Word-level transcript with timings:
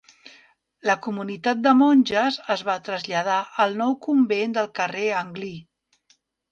La 0.89 0.95
comunitat 1.07 1.61
de 1.67 1.75
monges 1.83 2.39
es 2.55 2.65
va 2.71 2.79
traslladar 2.89 3.39
al 3.67 3.81
nou 3.83 3.97
convent 4.09 4.59
del 4.61 4.75
carrer 4.81 5.09
Anglí. 5.25 5.57